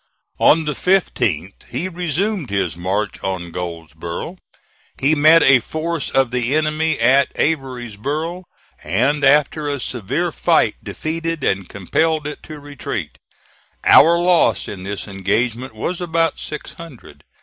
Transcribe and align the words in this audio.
On 0.39 0.65
the 0.65 0.71
15th 0.71 1.65
he 1.69 1.87
resumed 1.87 2.49
his 2.49 2.75
march 2.75 3.21
on 3.23 3.51
Goldsboro'. 3.51 4.39
He 4.97 5.13
met 5.13 5.43
a 5.43 5.59
force 5.59 6.09
of 6.09 6.31
the 6.31 6.55
enemy 6.55 6.99
at 6.99 7.31
Averysboro', 7.35 8.45
and 8.83 9.23
after 9.23 9.67
a 9.67 9.79
severe 9.79 10.31
fight 10.31 10.75
defeated 10.81 11.43
and 11.43 11.69
compelled 11.69 12.25
it 12.25 12.41
to 12.41 12.59
retreat. 12.59 13.19
Our 13.83 14.17
loss 14.17 14.67
in 14.67 14.81
this 14.81 15.07
engagement 15.07 15.75
was 15.75 16.01
about 16.01 16.39
six 16.39 16.73
hundred. 16.73 17.23